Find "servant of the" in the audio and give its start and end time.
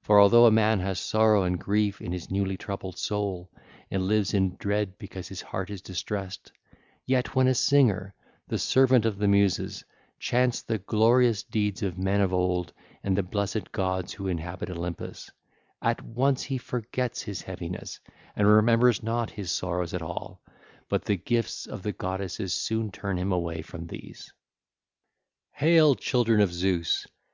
8.58-9.28